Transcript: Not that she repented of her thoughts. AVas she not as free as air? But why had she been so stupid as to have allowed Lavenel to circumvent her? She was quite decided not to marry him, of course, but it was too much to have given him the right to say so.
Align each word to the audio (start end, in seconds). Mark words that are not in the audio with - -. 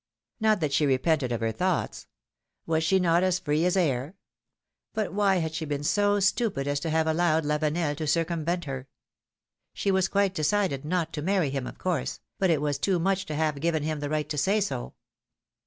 Not 0.39 0.61
that 0.61 0.73
she 0.73 0.87
repented 0.87 1.31
of 1.31 1.41
her 1.41 1.51
thoughts. 1.51 2.07
AVas 2.67 2.81
she 2.83 2.99
not 2.99 3.21
as 3.21 3.37
free 3.37 3.65
as 3.65 3.77
air? 3.77 4.15
But 4.95 5.13
why 5.13 5.35
had 5.35 5.53
she 5.53 5.63
been 5.63 5.83
so 5.83 6.19
stupid 6.19 6.67
as 6.67 6.79
to 6.79 6.89
have 6.89 7.05
allowed 7.05 7.43
Lavenel 7.45 7.95
to 7.97 8.07
circumvent 8.07 8.65
her? 8.65 8.87
She 9.73 9.91
was 9.91 10.07
quite 10.07 10.33
decided 10.33 10.85
not 10.85 11.13
to 11.13 11.21
marry 11.21 11.51
him, 11.51 11.67
of 11.67 11.77
course, 11.77 12.19
but 12.39 12.49
it 12.49 12.61
was 12.63 12.79
too 12.79 12.97
much 12.97 13.27
to 13.27 13.35
have 13.35 13.61
given 13.61 13.83
him 13.83 13.99
the 13.99 14.09
right 14.09 14.27
to 14.29 14.39
say 14.39 14.59
so. 14.59 14.95